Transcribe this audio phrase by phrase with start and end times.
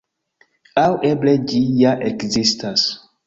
[0.83, 2.89] Aŭ eble ĝi ja ekzistas.